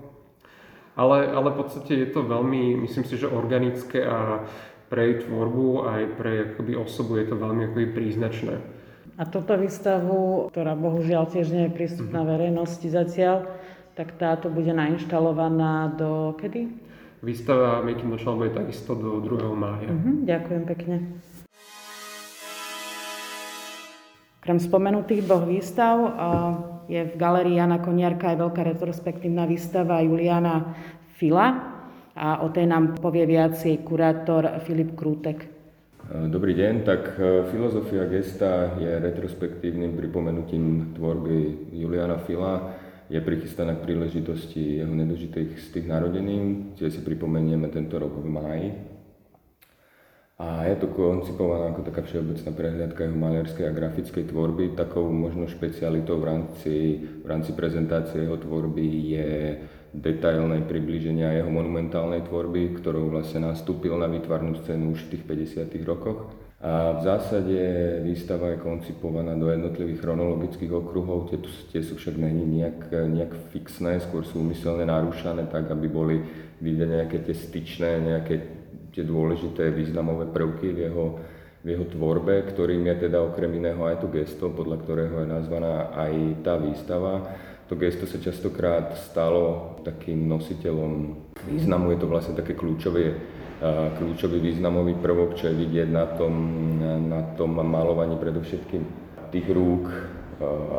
Ale, 0.95 1.31
ale 1.31 1.55
v 1.55 1.57
podstate 1.63 1.93
je 1.95 2.09
to 2.11 2.27
veľmi, 2.27 2.75
myslím 2.83 3.07
si, 3.07 3.15
že 3.15 3.31
organické 3.31 4.03
a 4.03 4.43
pre 4.91 5.07
jej 5.07 5.15
tvorbu 5.23 5.87
aj 5.87 6.01
pre 6.19 6.31
akoby, 6.51 6.75
osobu 6.75 7.15
je 7.15 7.31
to 7.31 7.39
veľmi 7.39 7.71
akoby, 7.71 7.95
príznačné. 7.95 8.59
A 9.15 9.23
toto 9.23 9.55
výstavu, 9.55 10.51
ktorá 10.51 10.75
bohužiaľ 10.75 11.31
tiež 11.31 11.47
nie 11.55 11.71
je 11.71 11.75
prístupná 11.75 12.27
mm-hmm. 12.27 12.35
verejnosti 12.35 12.87
zatiaľ, 12.91 13.47
tak 13.95 14.19
táto 14.19 14.51
bude 14.51 14.71
nainštalovaná 14.75 15.95
do 15.95 16.35
kedy? 16.35 16.67
Výstava 17.21 17.85
Making 17.85 18.17
the 18.17 18.33
bude 18.33 18.51
takisto 18.51 18.97
do 18.97 19.21
2. 19.21 19.53
mája. 19.53 19.93
Mm-hmm, 19.93 20.15
ďakujem 20.25 20.63
pekne. 20.65 20.95
Krem 24.41 24.57
spomenutých 24.57 25.29
dvoch 25.29 25.45
výstav 25.45 26.17
je 26.89 26.97
v 26.97 27.13
galerii 27.13 27.61
Jana 27.61 27.77
Koniarka 27.77 28.33
aj 28.33 28.41
veľká 28.41 28.61
retrospektívna 28.73 29.45
výstava 29.45 30.01
Juliana 30.01 30.73
Fila 31.13 31.77
a 32.17 32.41
o 32.41 32.49
tej 32.49 32.65
nám 32.65 32.97
povie 32.97 33.29
viac 33.29 33.53
jej 33.61 33.77
kurátor 33.85 34.49
Filip 34.65 34.97
Krútek. 34.97 35.45
Dobrý 36.11 36.57
deň, 36.57 36.73
tak 36.83 37.15
e, 37.21 37.47
filozofia 37.53 38.03
gesta 38.09 38.75
je 38.81 38.89
retrospektívnym 38.89 39.95
pripomenutím 39.95 40.97
tvorby 40.97 41.71
Juliana 41.77 42.17
Fila. 42.25 42.73
Je 43.07 43.21
prichystaná 43.21 43.77
k 43.77 43.85
príležitosti 43.85 44.81
jeho 44.81 44.91
nedožitých 44.91 45.55
z 45.55 45.67
tých 45.71 45.85
narodenín, 45.85 46.73
kde 46.75 46.89
si 46.89 46.99
pripomenieme 47.05 47.69
tento 47.69 47.95
rok 47.95 48.17
v 48.17 48.27
máji. 48.27 48.67
A 50.41 50.65
je 50.65 50.75
to 50.81 50.89
koncipované 50.89 51.69
ako 51.69 51.85
taká 51.85 52.01
všeobecná 52.01 52.49
prehliadka 52.57 53.05
jeho 53.05 53.13
malerskej 53.13 53.69
a 53.69 53.77
grafickej 53.77 54.25
tvorby. 54.33 54.73
Takou 54.73 55.05
možno 55.13 55.45
špecialitou 55.45 56.17
v 56.17 56.25
rámci, 56.25 56.73
v 57.21 57.27
rámci 57.29 57.53
prezentácie 57.53 58.25
jeho 58.25 58.41
tvorby 58.41 58.85
je 59.13 59.29
detailné 59.93 60.65
približenia 60.65 61.37
jeho 61.37 61.51
monumentálnej 61.53 62.25
tvorby, 62.25 62.73
ktorou 62.73 63.13
vlastne 63.13 63.53
nastúpil 63.53 63.93
na 64.01 64.09
výtvarnú 64.09 64.57
scénu 64.65 64.97
už 64.97 65.05
v 65.05 65.09
tých 65.13 65.23
50. 65.61 65.77
rokoch. 65.85 66.33
A 66.61 66.97
v 66.97 67.01
zásade 67.05 67.57
výstava 68.01 68.53
je 68.53 68.65
koncipovaná 68.65 69.37
do 69.37 69.49
jednotlivých 69.49 70.01
chronologických 70.01 70.73
okruhov, 70.73 71.33
tie, 71.33 71.41
tie 71.73 71.81
sú 71.81 71.97
však 71.97 72.17
není 72.21 72.45
nejak, 72.61 72.93
nejak 72.93 73.33
fixné, 73.49 73.97
skôr 73.97 74.21
sú 74.21 74.41
umyselne 74.45 74.85
narúšané 74.85 75.49
tak, 75.49 75.73
aby 75.73 75.89
boli 75.89 76.21
vidieť 76.61 76.89
nejaké 77.01 77.17
tie 77.25 77.33
styčné, 77.33 78.05
nejaké 78.05 78.60
tie 78.91 79.03
dôležité 79.07 79.71
významové 79.71 80.27
prvky 80.27 80.75
v 80.75 80.79
jeho, 80.91 81.05
v 81.63 81.67
jeho 81.73 81.85
tvorbe, 81.87 82.43
ktorým 82.51 82.83
je 82.91 82.95
teda 83.07 83.23
okrem 83.23 83.51
iného 83.55 83.79
aj 83.87 84.03
to 84.03 84.07
gesto, 84.11 84.51
podľa 84.51 84.77
ktorého 84.83 85.15
je 85.23 85.27
nazvaná 85.31 85.95
aj 85.95 86.13
tá 86.43 86.59
výstava. 86.59 87.13
To 87.71 87.79
gesto 87.79 88.03
sa 88.03 88.19
častokrát 88.19 88.99
stalo 88.99 89.79
takým 89.87 90.27
nositeľom 90.27 91.15
významu, 91.47 91.95
je 91.95 91.99
to 92.03 92.11
vlastne 92.11 92.35
také 92.35 92.51
kľúčové, 92.51 93.15
kľúčový 93.95 94.43
významový 94.43 94.99
prvok, 94.99 95.39
čo 95.39 95.47
je 95.47 95.55
vidieť 95.55 95.87
na 95.87 96.03
tom, 96.19 96.35
na 97.07 97.31
tom 97.39 97.55
malovaní 97.55 98.19
predovšetkým 98.19 98.83
tých 99.31 99.47
rúk 99.47 99.87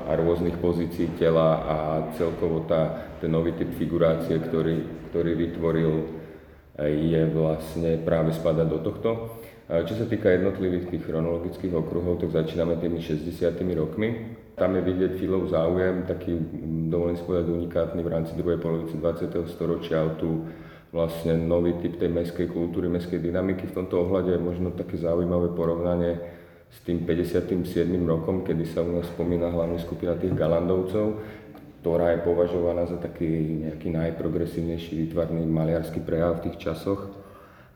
a 0.05 0.13
rôznych 0.19 0.59
pozícií 0.61 1.17
tela 1.17 1.65
a 1.65 1.77
celkovo 2.19 2.67
tá, 2.69 3.09
ten 3.23 3.33
nový 3.33 3.57
typ 3.57 3.73
figurácie, 3.79 4.37
ktorý, 4.37 5.09
ktorý 5.09 5.33
vytvoril 5.39 6.22
je 6.81 7.23
vlastne 7.33 8.01
práve 8.01 8.33
spadať 8.33 8.67
do 8.69 8.79
tohto. 8.81 9.11
Čo 9.73 9.95
sa 9.95 10.05
týka 10.05 10.29
jednotlivých 10.29 10.93
tých 10.93 11.05
chronologických 11.09 11.73
okruhov, 11.73 12.21
tak 12.21 12.33
začíname 12.33 12.77
tými 12.77 13.01
60 13.01 13.57
rokmi. 13.73 14.37
Tam 14.53 14.77
je 14.77 14.83
vidieť 14.85 15.17
Filov 15.17 15.49
záujem, 15.49 16.05
taký, 16.05 16.37
dovolím 16.93 17.17
si 17.17 17.25
povedať, 17.25 17.49
unikátny 17.49 18.01
v 18.05 18.13
rámci 18.13 18.33
druhej 18.37 18.61
polovice 18.61 19.01
20. 19.01 19.33
storočia 19.49 20.05
o 20.05 20.13
tú 20.21 20.45
vlastne 20.93 21.41
nový 21.41 21.81
typ 21.81 21.97
tej 21.97 22.13
mestskej 22.13 22.53
kultúry, 22.53 22.85
mestskej 22.93 23.17
dynamiky. 23.17 23.65
V 23.65 23.77
tomto 23.81 24.05
ohľade 24.05 24.37
je 24.37 24.45
možno 24.45 24.77
také 24.77 25.01
zaujímavé 25.01 25.57
porovnanie 25.57 26.21
s 26.69 26.85
tým 26.85 27.09
57. 27.09 27.65
rokom, 28.05 28.45
kedy 28.45 28.69
sa 28.69 28.85
u 28.85 29.01
nás 29.01 29.09
spomína 29.09 29.49
hlavne 29.49 29.81
skupina 29.81 30.21
tých 30.21 30.37
Galandovcov, 30.37 31.21
ktorá 31.83 32.15
je 32.15 32.23
považovaná 32.23 32.87
za 32.87 32.95
taký 32.95 33.27
nejaký 33.67 33.91
najprogresívnejší 33.91 35.03
výtvarný 35.03 35.43
maliarský 35.51 35.99
prejav 35.99 36.39
v 36.39 36.47
tých 36.47 36.71
časoch. 36.71 37.11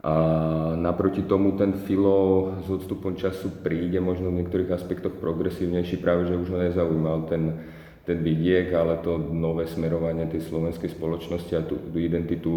A 0.06 0.14
naproti 0.78 1.26
tomu 1.26 1.58
ten 1.58 1.74
filo 1.74 2.54
s 2.62 2.70
odstupom 2.70 3.18
času 3.18 3.50
príde 3.66 3.98
možno 3.98 4.30
v 4.30 4.38
niektorých 4.38 4.70
aspektoch 4.70 5.18
progresívnejší, 5.18 5.98
práve 5.98 6.30
že 6.30 6.38
už 6.38 6.54
ho 6.54 6.58
nezaujímal 6.62 7.26
ten, 7.26 7.58
ten 8.06 8.22
vidiek, 8.22 8.70
ale 8.70 9.02
to 9.02 9.18
nové 9.18 9.66
smerovanie 9.66 10.30
tej 10.30 10.46
slovenskej 10.46 10.94
spoločnosti 10.94 11.52
a 11.58 11.66
tú, 11.66 11.90
tú 11.90 11.98
identitu 11.98 12.50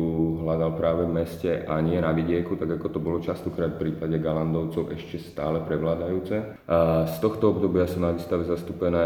hľadal 0.45 0.77
práve 0.77 1.09
v 1.09 1.15
meste 1.17 1.65
a 1.65 1.81
nie 1.81 1.97
na 1.97 2.13
vidieku, 2.13 2.53
tak 2.53 2.77
ako 2.77 2.87
to 2.93 2.99
bolo 3.01 3.17
častokrát 3.17 3.73
v 3.73 3.89
prípade 3.89 4.21
Galandovcov 4.21 4.93
ešte 4.93 5.17
stále 5.17 5.65
prevládajúce. 5.65 6.61
A 6.69 7.09
z 7.09 7.15
tohto 7.17 7.57
obdobia 7.57 7.89
sú 7.89 7.97
na 7.97 8.13
výstave 8.13 8.45
zastúpené 8.45 9.05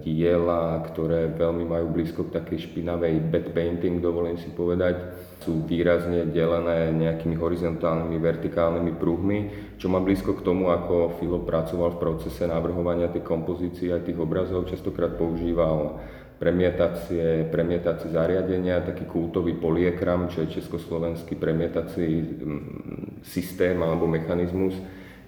diela, 0.00 0.80
ktoré 0.88 1.28
veľmi 1.36 1.68
majú 1.68 1.92
blízko 1.92 2.32
k 2.32 2.40
takej 2.40 2.72
špinavej 2.72 3.28
bad 3.28 3.52
painting, 3.52 4.00
dovolím 4.00 4.40
si 4.40 4.48
povedať 4.56 5.25
sú 5.44 5.62
výrazne 5.62 6.26
delené 6.32 6.90
nejakými 6.96 7.36
horizontálnymi, 7.36 8.16
vertikálnymi 8.18 8.92
pruhmi, 8.96 9.38
čo 9.76 9.86
má 9.86 10.00
blízko 10.00 10.34
k 10.34 10.44
tomu, 10.44 10.72
ako 10.72 11.20
Filo 11.20 11.44
pracoval 11.44 11.94
v 11.94 12.00
procese 12.02 12.48
navrhovania 12.48 13.12
tej 13.12 13.22
kompozície 13.22 13.92
a 13.92 14.02
tých 14.02 14.16
obrazov. 14.16 14.66
Častokrát 14.66 15.14
používal 15.14 16.00
premietacie, 16.40 17.48
premietacie 17.48 18.12
zariadenia, 18.12 18.84
taký 18.84 19.04
kultový 19.04 19.56
poliekram, 19.56 20.28
čo 20.28 20.44
je 20.44 20.60
československý 20.60 21.36
premietací 21.36 22.06
mm, 22.08 23.24
systém 23.24 23.76
alebo 23.80 24.08
mechanizmus, 24.08 24.76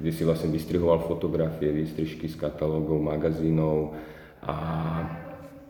kde 0.01 0.11
si 0.13 0.23
vlastne 0.25 0.53
vystrihoval 0.53 1.05
fotografie, 1.05 1.73
výstrižky 1.73 2.29
z 2.29 2.37
katalógov, 2.37 3.01
magazínov 3.03 3.97
a 4.45 4.57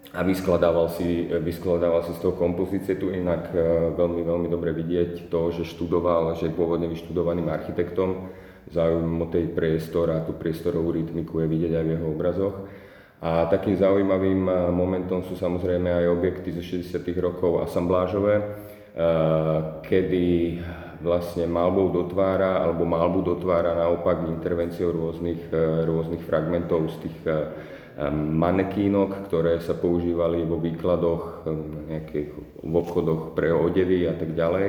a 0.08 0.24
vyskladával 0.24 0.88
si, 0.88 1.28
vyskladával 1.28 2.00
si 2.08 2.16
z 2.16 2.20
toho 2.24 2.32
kompozície. 2.32 2.96
Tu 2.96 3.12
inak 3.12 3.52
e, 3.52 3.92
veľmi, 3.92 4.24
veľmi 4.24 4.48
dobre 4.48 4.72
vidieť 4.72 5.28
to, 5.28 5.52
že 5.52 5.68
študoval, 5.68 6.32
že 6.40 6.48
je 6.48 6.56
pôvodne 6.56 6.88
vyštudovaným 6.88 7.52
architektom. 7.52 8.32
Záujem 8.72 9.04
o 9.04 9.28
tej 9.28 9.52
priestor 9.52 10.08
a 10.16 10.24
tú 10.24 10.32
priestorovú 10.32 10.96
rytmiku 10.96 11.44
je 11.44 11.46
vidieť 11.48 11.72
aj 11.76 11.84
v 11.84 11.92
jeho 11.92 12.08
obrazoch. 12.08 12.56
A 13.20 13.50
takým 13.52 13.76
zaujímavým 13.76 14.48
e, 14.48 14.52
momentom 14.72 15.28
sú 15.28 15.36
samozrejme 15.36 15.92
aj 15.92 16.06
objekty 16.08 16.56
zo 16.56 16.64
60. 16.64 17.04
rokov 17.20 17.68
asamblážové, 17.68 18.34
e, 18.40 18.44
kedy 19.84 20.26
vlastne 21.04 21.44
malbou 21.44 21.92
dotvára, 21.92 22.64
alebo 22.64 22.88
malbu 22.88 23.36
dotvára 23.36 23.76
naopak 23.76 24.24
intervenciou 24.24 24.90
rôznych, 24.90 25.52
rôznych 25.86 26.24
fragmentov 26.26 26.90
z 26.90 27.06
tých 27.06 27.16
manekínok, 28.14 29.26
ktoré 29.26 29.58
sa 29.58 29.74
používali 29.74 30.46
vo 30.46 30.62
výkladoch, 30.62 31.50
nejakých 31.90 32.28
v 32.62 32.74
obchodoch 32.78 33.34
pre 33.34 33.50
odevy 33.50 34.06
a 34.06 34.14
tak 34.14 34.38
ďalej. 34.38 34.68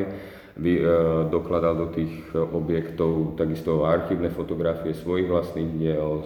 Vy, 0.59 0.74
e, 0.81 0.83
dokladal 1.29 1.77
do 1.77 1.88
tých 1.93 2.12
objektov 2.36 3.38
takisto 3.39 3.86
archívne 3.86 4.33
fotografie 4.33 4.91
svojich 4.98 5.29
vlastných 5.29 5.71
diel, 5.77 6.25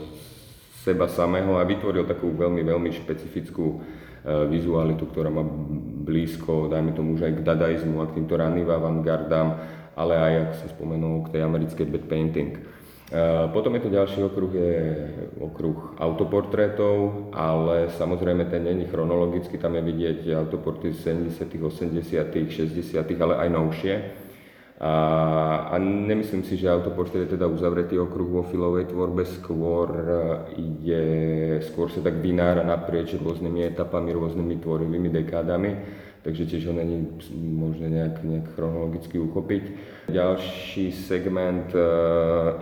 seba 0.82 1.06
samého 1.12 1.60
a 1.60 1.68
vytvoril 1.68 2.08
takú 2.08 2.32
veľmi, 2.34 2.64
veľmi 2.64 2.90
špecifickú 3.04 3.66
e, 3.68 3.78
vizualitu, 4.48 5.06
ktorá 5.06 5.28
má 5.28 5.44
blízko, 6.08 6.72
dajme 6.72 6.96
tomu 6.96 7.20
už 7.20 7.30
aj 7.30 7.34
k 7.36 7.46
dadaizmu 7.46 8.00
a 8.00 8.10
k 8.10 8.16
týmto 8.18 8.34
raným 8.40 8.66
avantgardám, 8.72 9.48
ale 9.94 10.14
aj, 10.18 10.34
ak 10.40 10.52
sa 10.56 10.68
spomenul, 10.72 11.30
k 11.30 11.38
tej 11.38 11.42
americkej 11.46 11.86
bad 11.92 12.06
painting. 12.08 12.52
Potom 13.54 13.78
je 13.78 13.86
to 13.86 13.94
ďalší 13.94 14.26
okruh, 14.26 14.54
je 14.54 14.78
okruh 15.38 15.94
autoportrétov, 16.02 17.30
ale 17.30 17.94
samozrejme 17.94 18.50
ten 18.50 18.66
není 18.66 18.90
chronologicky, 18.90 19.62
tam 19.62 19.78
je 19.78 19.86
vidieť 19.86 20.20
autoporty 20.34 20.90
z 20.98 21.14
70., 21.30 21.62
80., 21.62 22.50
60., 22.50 23.22
ale 23.22 23.38
aj 23.38 23.50
novšie. 23.54 23.96
A, 24.82 24.94
a 25.70 25.76
nemyslím 25.78 26.42
si, 26.42 26.58
že 26.58 26.74
autoportrét 26.74 27.30
je 27.30 27.38
teda 27.38 27.46
uzavretý 27.46 28.02
okruh 28.02 28.26
vo 28.26 28.44
filovej 28.50 28.90
tvorbe, 28.90 29.30
skôr, 29.30 29.94
je, 30.82 31.06
skôr 31.70 31.94
sa 31.94 32.02
tak 32.02 32.18
vynára 32.18 32.66
naprieč 32.66 33.14
rôznymi 33.14 33.70
etapami, 33.70 34.10
rôznymi 34.10 34.58
tvorivými 34.58 35.14
dekádami 35.14 35.72
takže 36.24 36.48
tiež 36.48 36.72
ho 36.72 36.74
není 36.74 37.04
možné 37.36 37.92
nejak, 37.92 38.24
nejak 38.24 38.48
chronologicky 38.56 39.20
uchopiť. 39.20 39.64
Ďalší 40.08 40.92
segment 40.92 41.76
e, 41.76 41.80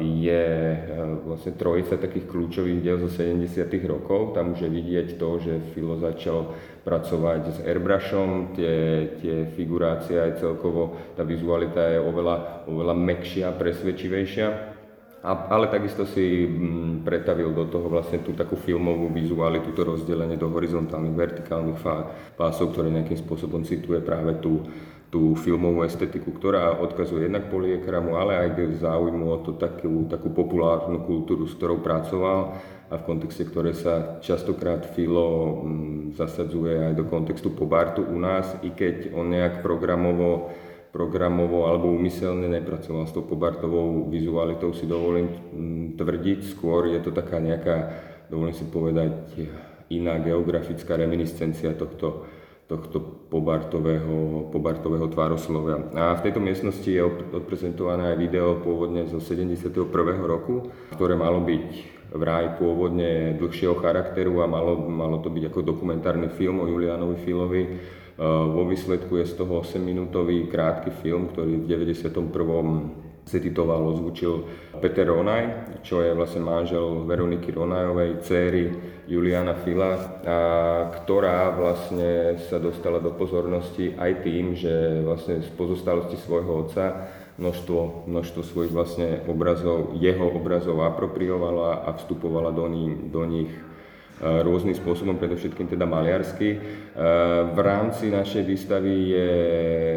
je 0.02 0.46
e, 0.74 0.80
vlastne 1.26 1.54
trojica 1.54 1.98
takých 2.02 2.26
kľúčových 2.26 2.82
diel 2.82 2.98
zo 3.06 3.10
70 3.14 3.70
rokov. 3.86 4.34
Tam 4.34 4.58
už 4.58 4.66
je 4.66 4.70
vidieť 4.70 5.08
to, 5.22 5.30
že 5.38 5.54
Filo 5.78 6.02
začal 6.02 6.58
pracovať 6.82 7.42
s 7.54 7.58
airbrushom, 7.62 8.58
tie, 8.58 9.06
tie 9.22 9.46
figurácie 9.54 10.18
aj 10.18 10.42
celkovo, 10.42 10.98
tá 11.14 11.22
vizualita 11.22 11.78
je 11.94 12.02
oveľa, 12.02 12.66
oveľa 12.66 12.96
mekšia, 12.98 13.54
presvedčivejšia. 13.54 14.71
A, 15.22 15.54
ale 15.54 15.70
takisto 15.70 16.10
si 16.10 16.50
m, 16.50 16.50
mm, 16.50 16.94
pretavil 17.06 17.54
do 17.54 17.70
toho 17.70 17.86
vlastne 17.86 18.26
tú 18.26 18.34
takú 18.34 18.58
filmovú 18.58 19.06
vizuálitu, 19.14 19.70
to 19.70 19.86
rozdelenie 19.86 20.34
do 20.34 20.50
horizontálnych, 20.50 21.14
vertikálnych 21.14 21.78
pásov, 22.34 22.74
ktoré 22.74 22.90
nejakým 22.90 23.22
spôsobom 23.22 23.62
cituje 23.62 24.02
práve 24.02 24.42
tú, 24.42 24.66
tú 25.14 25.38
filmovú 25.38 25.86
estetiku, 25.86 26.34
ktorá 26.34 26.74
odkazuje 26.82 27.30
jednak 27.30 27.54
poliekramu, 27.54 28.18
ale 28.18 28.34
aj 28.34 28.50
k 28.58 28.82
záujmu 28.82 29.26
o 29.30 29.38
to 29.46 29.62
takú, 29.62 30.10
takú 30.10 30.34
populárnu 30.34 31.06
kultúru, 31.06 31.46
s 31.46 31.54
ktorou 31.54 31.86
pracoval 31.86 32.58
a 32.90 32.98
v 32.98 33.06
kontexte, 33.06 33.46
ktoré 33.46 33.78
sa 33.78 34.18
častokrát 34.26 34.90
Filo 34.98 35.62
m, 35.62 35.70
mm, 35.70 36.18
zasadzuje 36.18 36.82
aj 36.90 36.94
do 36.98 37.06
kontextu 37.06 37.54
pobartu 37.54 38.02
u 38.02 38.18
nás, 38.18 38.58
i 38.66 38.74
keď 38.74 39.14
on 39.14 39.30
nejak 39.30 39.62
programovo 39.62 40.50
programovo 40.92 41.72
alebo 41.72 41.88
umyselne 41.96 42.52
nepracoval 42.52 43.08
s 43.08 43.16
tou 43.16 43.24
pobartovou 43.24 44.12
vizualitou, 44.12 44.76
si 44.76 44.84
dovolím 44.84 45.32
mm, 45.32 45.86
tvrdiť. 45.96 46.40
Skôr 46.52 46.92
je 46.92 47.00
to 47.00 47.16
taká 47.16 47.40
nejaká, 47.40 47.76
dovolím 48.28 48.54
si 48.54 48.68
povedať, 48.68 49.12
iná 49.88 50.20
geografická 50.20 51.00
reminiscencia 51.00 51.72
tohto, 51.76 52.28
tohto 52.68 53.28
pobartového, 53.32 54.48
pobartového 54.52 55.08
tvároslovia. 55.08 55.80
A 55.96 56.20
v 56.20 56.24
tejto 56.28 56.44
miestnosti 56.44 56.88
je 56.88 57.04
odprezentované 57.32 58.12
aj 58.12 58.18
video 58.20 58.60
pôvodne 58.60 59.08
zo 59.08 59.24
71. 59.24 59.72
roku, 60.24 60.72
ktoré 60.96 61.16
malo 61.16 61.40
byť 61.44 62.00
vraj 62.12 62.60
pôvodne 62.60 63.40
dlhšieho 63.40 63.80
charakteru 63.80 64.44
a 64.44 64.48
malo, 64.48 64.76
malo 64.84 65.24
to 65.24 65.32
byť 65.32 65.48
ako 65.48 65.60
dokumentárny 65.64 66.28
film 66.36 66.60
o 66.60 66.68
Julianovi 66.68 67.16
Filovi, 67.24 67.64
vo 68.28 68.70
výsledku 68.70 69.18
je 69.18 69.26
z 69.26 69.34
toho 69.34 69.66
8-minútový 69.66 70.46
krátky 70.46 70.94
film, 71.02 71.34
ktorý 71.34 71.66
v 71.66 71.90
91. 71.90 72.30
cititoval, 73.26 73.82
ozvučil 73.98 74.46
Peter 74.78 75.10
Ronaj, 75.10 75.78
čo 75.82 76.06
je 76.06 76.14
vlastne 76.14 76.46
manžel 76.46 77.02
Veroniky 77.10 77.50
Ronajovej, 77.50 78.22
céry 78.22 78.70
Juliana 79.10 79.58
Fila, 79.66 80.22
a 80.22 80.38
ktorá 81.02 81.50
vlastne 81.58 82.38
sa 82.46 82.62
dostala 82.62 83.02
do 83.02 83.10
pozornosti 83.10 83.98
aj 83.98 84.22
tým, 84.22 84.54
že 84.54 85.02
vlastne 85.02 85.42
z 85.42 85.50
pozostalosti 85.58 86.22
svojho 86.22 86.70
otca 86.70 87.10
množstvo, 87.42 88.06
množstvo 88.06 88.42
svojich 88.46 88.74
vlastne 88.74 89.26
obrazov, 89.26 89.98
jeho 89.98 90.30
obrazov 90.30 90.78
apropriovala 90.86 91.90
a 91.90 91.98
vstupovala 91.98 92.54
do 92.54 92.70
nich, 92.70 92.94
do 93.10 93.26
nich 93.26 93.50
rôznym 94.22 94.78
spôsobom, 94.78 95.18
predovšetkým 95.18 95.66
teda 95.66 95.90
maliarsky. 95.90 96.62
V 97.52 97.60
rámci 97.60 98.14
našej 98.14 98.46
výstavy 98.46 98.94
je 99.18 99.32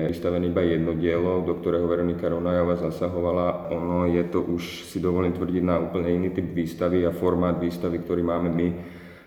vystavené 0.09 0.49
iba 0.49 0.65
jedno 0.65 0.97
dielo, 0.97 1.45
do 1.45 1.61
ktorého 1.61 1.85
Veronika 1.85 2.33
Ronajová 2.33 2.81
zasahovala. 2.81 3.69
Ono 3.69 4.09
je 4.09 4.25
to 4.33 4.41
už, 4.41 4.89
si 4.89 4.97
dovolím 4.97 5.37
tvrdiť, 5.37 5.63
na 5.63 5.77
úplne 5.77 6.09
iný 6.09 6.33
typ 6.33 6.57
výstavy 6.57 7.05
a 7.05 7.13
formát 7.13 7.61
výstavy, 7.61 8.01
ktorý 8.01 8.25
máme 8.25 8.49
my. 8.49 8.69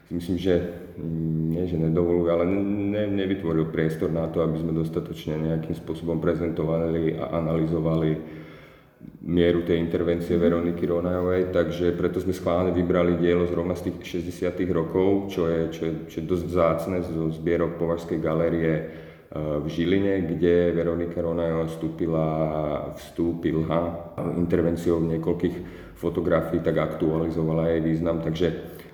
Myslím, 0.07 0.39
že 0.39 0.55
mm, 0.97 1.41
nie, 1.51 1.63
že 1.67 1.77
nedovoluje, 1.77 2.29
ale 2.31 2.45
ne, 2.47 3.11
nevytvoril 3.11 3.67
priestor 3.69 4.07
na 4.07 4.25
to, 4.31 4.39
aby 4.39 4.55
sme 4.55 4.71
dostatočne 4.71 5.35
nejakým 5.35 5.75
spôsobom 5.75 6.23
prezentovali 6.23 7.19
a 7.19 7.37
analyzovali 7.37 8.45
mieru 9.27 9.67
tej 9.67 9.77
intervencie 9.83 10.39
Veroniky 10.39 10.87
Ronajovej, 10.87 11.51
takže 11.51 11.91
preto 11.93 12.23
sme 12.23 12.31
schválne 12.31 12.71
vybrali 12.71 13.19
dielo 13.19 13.43
zrovna 13.45 13.75
z 13.75 13.91
tých 13.91 14.23
60 14.23 14.55
rokov, 14.71 15.35
čo 15.35 15.51
je, 15.51 15.59
čo 15.69 15.81
je, 15.83 15.93
čo 16.07 16.15
je 16.23 16.25
dosť 16.25 16.45
vzácne 16.47 16.97
zo 17.03 17.27
zbierok 17.35 17.75
Považskej 17.75 18.17
galérie 18.23 18.73
v 19.35 19.67
Žiline, 19.67 20.23
kde 20.23 20.71
Veronika 20.71 21.19
Ronajová 21.19 21.67
vstúpila, 21.67 22.27
vstúpila 22.95 23.79
intervenciou 24.39 25.03
niekoľkých 25.03 25.55
fotografií, 25.99 26.63
tak 26.63 26.79
aktualizovala 26.79 27.75
jej 27.75 27.81
význam, 27.83 28.23
takže 28.23 28.47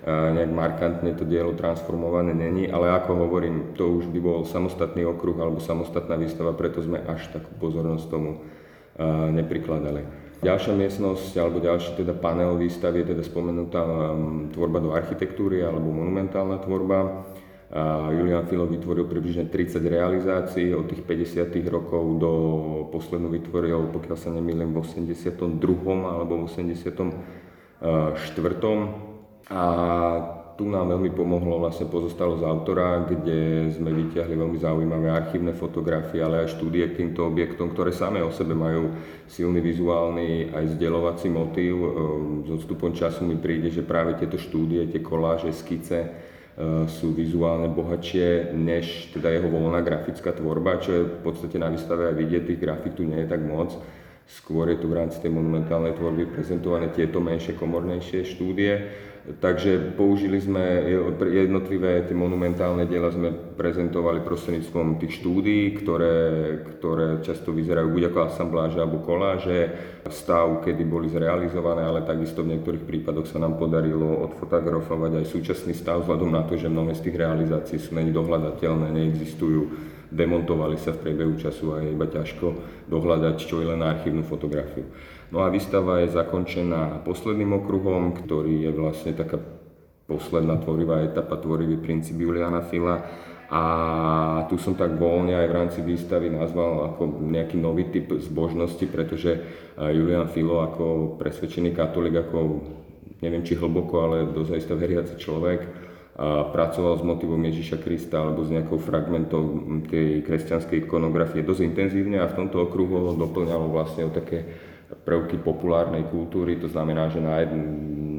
nejak 0.04 0.52
markantne 0.52 1.14
to 1.16 1.24
dielo 1.24 1.54
transformované 1.56 2.34
není, 2.34 2.68
ale 2.68 2.92
ako 2.92 3.24
hovorím, 3.24 3.78
to 3.78 4.02
už 4.02 4.10
by 4.12 4.20
bol 4.20 4.44
samostatný 4.44 5.06
okruh 5.08 5.38
alebo 5.38 5.64
samostatná 5.64 6.18
výstava, 6.20 6.52
preto 6.58 6.82
sme 6.82 7.00
až 7.06 7.30
takú 7.32 7.54
pozornosť 7.62 8.06
tomu 8.10 8.44
neprikladali. 9.34 10.06
Ďalšia 10.44 10.76
miestnosť 10.76 11.40
alebo 11.40 11.64
ďalší 11.64 11.96
teda 12.04 12.20
panel 12.20 12.60
výstavy 12.60 13.08
je 13.08 13.16
teda 13.16 13.24
spomenutá 13.24 13.80
tvorba 14.52 14.84
do 14.84 14.92
architektúry 14.92 15.64
alebo 15.64 15.88
monumentálna 15.88 16.60
tvorba. 16.60 17.24
Julian 18.14 18.46
Filo 18.46 18.70
vytvoril 18.70 19.10
približne 19.10 19.50
30 19.50 19.82
realizácií 19.82 20.76
od 20.78 20.86
tých 20.92 21.02
50. 21.02 21.48
rokov 21.74 22.22
do 22.22 22.34
poslednú 22.94 23.34
vytvoril, 23.34 23.90
pokiaľ 23.90 24.18
sa 24.20 24.30
nemýlim, 24.30 24.78
v 24.78 24.84
82. 24.84 25.58
alebo 26.06 26.44
v 26.44 26.46
84. 26.46 27.10
A 29.50 29.64
tu 30.54 30.70
nám 30.70 30.94
veľmi 30.94 31.10
pomohlo 31.18 31.58
vlastne 31.58 31.90
pozostalo 31.90 32.38
z 32.38 32.46
autora, 32.46 33.02
kde 33.10 33.74
sme 33.74 33.90
vyťahli 33.90 34.38
veľmi 34.38 34.58
zaujímavé 34.62 35.10
archívne 35.10 35.50
fotografie, 35.58 36.22
ale 36.22 36.46
aj 36.46 36.58
štúdie 36.58 36.94
k 36.94 37.02
týmto 37.02 37.26
objektom, 37.26 37.74
ktoré 37.74 37.90
same 37.90 38.22
o 38.22 38.30
sebe 38.30 38.54
majú 38.54 38.94
silný 39.26 39.58
vizuálny 39.66 40.54
aj 40.54 40.78
zdieľovací 40.78 41.28
motív. 41.34 41.76
Ehm, 41.82 41.90
s 42.46 42.50
odstupom 42.62 42.94
času 42.94 43.26
mi 43.26 43.42
príde, 43.42 43.74
že 43.74 43.82
práve 43.82 44.14
tieto 44.14 44.38
štúdie, 44.38 44.86
tie 44.94 45.02
koláže, 45.02 45.50
skice 45.50 46.06
ehm, 46.06 46.86
sú 46.86 47.18
vizuálne 47.18 47.74
bohatšie 47.74 48.54
než 48.54 49.10
teda 49.18 49.34
jeho 49.34 49.50
voľná 49.50 49.82
grafická 49.82 50.38
tvorba, 50.38 50.78
čo 50.78 50.90
je 50.94 51.02
v 51.10 51.20
podstate 51.26 51.58
na 51.58 51.74
výstave 51.74 52.14
aj 52.14 52.16
vidieť, 52.16 52.44
tých 52.46 52.62
grafik 52.62 52.94
tu 52.94 53.10
nie 53.10 53.26
je 53.26 53.32
tak 53.32 53.42
moc. 53.42 53.74
Skôr 54.24 54.72
je 54.72 54.80
tu 54.80 54.88
v 54.88 55.04
rámci 55.04 55.20
tej 55.20 55.36
monumentálnej 55.36 56.00
tvorby 56.00 56.32
prezentované 56.32 56.88
tieto 56.96 57.20
menšie, 57.20 57.60
komornejšie 57.60 58.24
štúdie. 58.24 58.74
Takže 59.24 59.96
použili 59.96 60.36
sme 60.36 60.84
jednotlivé 61.32 62.04
tie 62.04 62.12
monumentálne 62.12 62.84
diela 62.84 63.08
sme 63.08 63.32
prezentovali 63.32 64.20
prostredníctvom 64.20 65.00
tých 65.00 65.24
štúdií, 65.24 65.80
ktoré, 65.80 66.20
ktoré 66.76 67.24
často 67.24 67.56
vyzerajú 67.56 67.88
buď 67.88 68.12
ako 68.12 68.20
asambláže 68.28 68.84
alebo 68.84 69.00
koláže, 69.00 69.72
stav, 70.12 70.60
kedy 70.68 70.84
boli 70.84 71.08
zrealizované, 71.08 71.88
ale 71.88 72.04
takisto 72.04 72.44
v 72.44 72.60
niektorých 72.60 72.84
prípadoch 72.84 73.24
sa 73.32 73.40
nám 73.40 73.56
podarilo 73.56 74.28
odfotografovať 74.28 75.24
aj 75.24 75.26
súčasný 75.32 75.72
stav 75.72 76.04
vzhľadom 76.04 76.28
na 76.28 76.44
to, 76.44 76.60
že 76.60 76.68
mnohé 76.68 76.92
z 76.92 77.08
tých 77.08 77.16
realizácií 77.16 77.80
sú 77.80 77.96
není 77.96 78.12
dohľadateľné, 78.12 78.92
neexistujú, 78.92 79.72
demontovali 80.12 80.76
sa 80.76 80.92
v 80.92 81.00
priebehu 81.00 81.40
času 81.40 81.72
a 81.72 81.80
je 81.80 81.96
iba 81.96 82.12
ťažko 82.12 82.60
dohľadať 82.92 83.36
čo 83.40 83.64
je 83.64 83.72
len 83.72 83.80
na 83.80 83.96
archívnu 83.96 84.28
fotografiu. 84.28 84.84
No 85.34 85.42
a 85.42 85.50
výstava 85.50 85.98
je 86.06 86.14
zakončená 86.14 87.02
posledným 87.02 87.58
okruhom, 87.58 88.14
ktorý 88.14 88.70
je 88.70 88.72
vlastne 88.78 89.18
taká 89.18 89.42
posledná 90.06 90.62
tvorivá 90.62 91.02
etapa, 91.02 91.42
tvorivý 91.42 91.82
princíp 91.82 92.22
Juliana 92.22 92.62
Fila. 92.62 93.02
A 93.50 93.64
tu 94.46 94.62
som 94.62 94.78
tak 94.78 94.94
voľne 94.94 95.34
aj 95.34 95.48
v 95.50 95.58
rámci 95.58 95.80
výstavy 95.82 96.30
nazval 96.30 96.94
ako 96.94 97.26
nejaký 97.34 97.58
nový 97.58 97.90
typ 97.90 98.14
zbožnosti, 98.14 98.86
pretože 98.86 99.42
Julian 99.78 100.30
Filo 100.30 100.62
ako 100.62 101.18
presvedčený 101.18 101.74
katolík, 101.74 102.30
ako 102.30 102.38
neviem 103.26 103.42
či 103.42 103.58
hlboko, 103.58 104.06
ale 104.06 104.30
dosť 104.30 104.70
veriaci 104.74 105.18
človek, 105.18 105.60
a 106.14 106.46
pracoval 106.54 107.02
s 107.02 107.04
motivom 107.10 107.42
Ježiša 107.42 107.82
Krista 107.82 108.22
alebo 108.22 108.46
s 108.46 108.54
nejakou 108.54 108.78
fragmentou 108.78 109.42
tej 109.90 110.22
kresťanskej 110.22 110.86
ikonografie 110.86 111.42
dosť 111.42 111.74
intenzívne 111.74 112.22
a 112.22 112.30
v 112.30 112.38
tomto 112.38 112.70
okruhu 112.70 113.10
ho 113.10 113.18
doplňalo 113.18 113.74
vlastne 113.74 114.06
o 114.06 114.14
také 114.14 114.46
prvky 114.94 115.42
populárnej 115.42 116.06
kultúry, 116.08 116.62
to 116.62 116.70
znamená, 116.70 117.10
že 117.10 117.18
na, 117.18 117.42
jedn, 117.42 117.64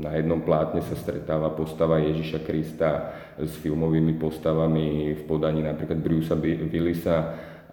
na 0.02 0.12
jednom 0.18 0.42
plátne 0.42 0.82
sa 0.82 0.98
stretáva 0.98 1.54
postava 1.54 2.02
Ježiša 2.02 2.40
Krista 2.42 3.14
s 3.38 3.54
filmovými 3.62 4.18
postavami 4.18 5.14
v 5.14 5.22
podaní 5.24 5.62
napríklad 5.62 6.02
Brucea 6.02 6.34
Willisa 6.40 7.16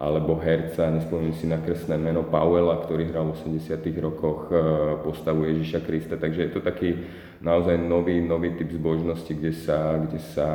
alebo 0.01 0.33
herca, 0.41 0.89
nespomínam 0.89 1.37
si 1.37 1.45
na 1.45 1.61
kresné 1.61 1.93
meno 1.93 2.25
Powella, 2.25 2.81
ktorý 2.81 3.13
hral 3.13 3.29
v 3.29 3.37
80 3.53 3.85
rokoch 4.01 4.49
e, 4.49 4.57
postavu 5.05 5.45
Ježiša 5.45 5.85
Krista, 5.85 6.17
takže 6.17 6.49
je 6.49 6.51
to 6.57 6.61
taký 6.65 6.97
naozaj 7.41 7.73
nový, 7.81 8.21
nový 8.21 8.53
typ 8.53 8.69
zbožnosti, 8.69 9.33
kde 9.33 9.53
sa, 9.53 9.97
kde 9.97 10.21
sa 10.37 10.47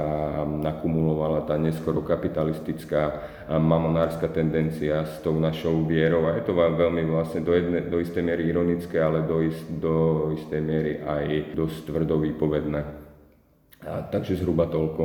nakumulovala 0.46 1.42
tá 1.42 1.58
neskoro 1.58 2.06
kapitalistická 2.06 3.26
mamonárska 3.50 4.30
tendencia 4.30 5.02
s 5.02 5.18
tou 5.18 5.34
našou 5.34 5.82
vierou 5.82 6.30
a 6.30 6.38
je 6.38 6.46
to 6.46 6.54
veľmi 6.54 7.02
vlastne 7.10 7.42
do, 7.42 7.50
jedne, 7.50 7.82
do 7.90 7.98
istej 7.98 8.22
miery 8.22 8.46
ironické, 8.46 9.02
ale 9.02 9.26
do, 9.26 9.42
ist, 9.42 9.66
do 9.66 10.30
istej 10.38 10.60
miery 10.62 10.92
aj 11.02 11.58
dosť 11.58 11.90
tvrdo 11.90 12.22
výpovedné. 12.22 12.80
A, 13.86 14.06
takže 14.06 14.38
zhruba 14.38 14.70
toľko 14.70 15.02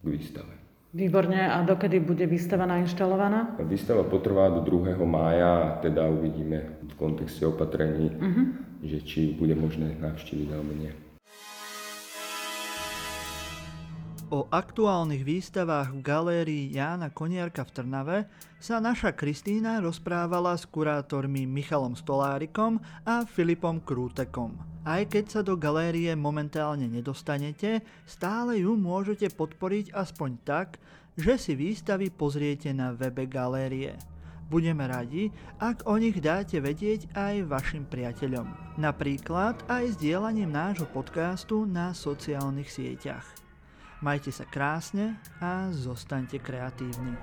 k 0.00 0.06
výstave. 0.08 0.61
Výborne. 0.92 1.48
A 1.48 1.64
dokedy 1.64 2.00
bude 2.00 2.26
výstava 2.28 2.68
nainštalovaná? 2.68 3.56
Výstava 3.64 4.04
potrvá 4.04 4.52
do 4.52 4.60
2. 4.60 5.00
mája, 5.08 5.80
teda 5.80 6.04
uvidíme 6.08 6.84
v 6.84 6.94
kontexte 7.00 7.48
opatrení, 7.48 8.12
uh-huh. 8.12 8.44
že 8.84 9.00
či 9.00 9.32
bude 9.32 9.56
možné 9.56 9.96
navštíviť 9.96 10.48
alebo 10.52 10.72
nie. 10.76 10.92
O 14.32 14.48
aktuálnych 14.48 15.28
výstavách 15.28 15.92
v 15.92 16.00
galérii 16.00 16.72
Jána 16.72 17.12
Koniarka 17.12 17.68
v 17.68 17.74
Trnave 17.76 18.18
sa 18.56 18.80
naša 18.80 19.12
Kristína 19.12 19.76
rozprávala 19.84 20.56
s 20.56 20.64
kurátormi 20.64 21.44
Michalom 21.44 21.92
Stolárikom 21.92 22.80
a 23.04 23.28
Filipom 23.28 23.84
Krútekom. 23.84 24.56
Aj 24.88 25.04
keď 25.04 25.24
sa 25.28 25.40
do 25.44 25.52
galérie 25.60 26.16
momentálne 26.16 26.88
nedostanete, 26.88 27.84
stále 28.08 28.64
ju 28.64 28.72
môžete 28.72 29.28
podporiť 29.36 29.92
aspoň 29.92 30.40
tak, 30.48 30.80
že 31.12 31.36
si 31.36 31.52
výstavy 31.52 32.08
pozriete 32.08 32.72
na 32.72 32.96
webe 32.96 33.28
galérie. 33.28 34.00
Budeme 34.48 34.88
radi, 34.88 35.28
ak 35.60 35.84
o 35.84 36.00
nich 36.00 36.16
dáte 36.24 36.56
vedieť 36.56 37.12
aj 37.12 37.52
vašim 37.52 37.84
priateľom. 37.84 38.80
Napríklad 38.80 39.60
aj 39.68 40.00
sdielaním 40.00 40.56
nášho 40.56 40.88
podcastu 40.88 41.68
na 41.68 41.92
sociálnych 41.92 42.72
sieťach. 42.72 43.41
Majte 44.02 44.34
sa 44.34 44.42
krásne 44.42 45.14
a 45.38 45.70
zostaňte 45.70 46.42
kreatívni. 46.42 47.14